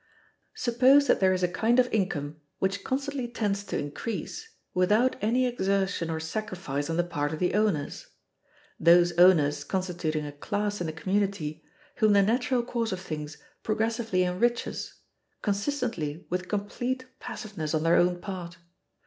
Suppose 0.55 1.05
that 1.05 1.19
there 1.19 1.31
is 1.31 1.43
a 1.43 1.47
kind 1.47 1.77
of 1.77 1.87
income 1.93 2.37
which 2.57 2.83
constantly 2.83 3.27
tends 3.27 3.63
to 3.65 3.77
increase, 3.77 4.49
without 4.73 5.15
any 5.21 5.45
exertion 5.45 6.09
or 6.09 6.19
sacrifice 6.19 6.89
on 6.89 6.97
the 6.97 7.03
part 7.03 7.33
of 7.33 7.37
the 7.37 7.53
owners: 7.53 8.07
those 8.79 9.11
owners 9.19 9.63
constituting 9.63 10.25
a 10.25 10.31
class 10.31 10.81
in 10.81 10.87
the 10.87 10.91
community, 10.91 11.63
whom 11.97 12.13
the 12.13 12.23
natural 12.23 12.63
course 12.63 12.91
of 12.91 12.99
things 12.99 13.37
progressively 13.61 14.23
enriches, 14.23 14.95
consistently 15.43 16.25
with 16.31 16.47
complete 16.49 17.05
passiveness 17.19 17.75
on 17.75 17.83
their 17.83 17.97
own 17.97 18.19
part. 18.19 18.57